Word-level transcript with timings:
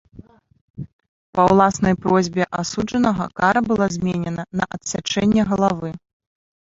Па 1.39 1.43
ўласнай 1.51 1.93
просьбе 2.07 2.43
асуджанага 2.61 3.25
кара 3.43 3.59
была 3.71 3.87
заменена 3.99 4.43
на 4.63 4.69
адсячэнне 4.77 5.41
галавы. 5.55 5.89